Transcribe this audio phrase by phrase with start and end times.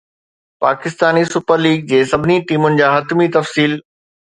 [0.63, 3.71] Pakistan super league جي سڀني ٽيمن جا حتمي تفصيل